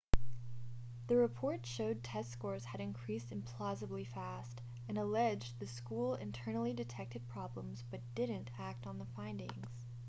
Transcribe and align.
the 1.05 1.15
report 1.15 1.63
showed 1.63 2.03
test 2.03 2.31
scores 2.31 2.65
had 2.65 2.81
increased 2.81 3.29
implausibly 3.29 4.03
fast 4.07 4.59
and 4.87 4.97
alleged 4.97 5.59
the 5.59 5.67
school 5.67 6.15
internally 6.15 6.73
detected 6.73 7.27
problems 7.27 7.83
but 7.91 8.01
didn't 8.15 8.49
act 8.57 8.87
on 8.87 8.97
the 8.97 9.05
findings 9.05 9.69